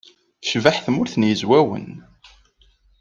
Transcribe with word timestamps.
Tecbeḥ 0.41 0.77
Tmurt 0.85 1.13
n 1.17 1.27
Yizwawen. 1.27 1.89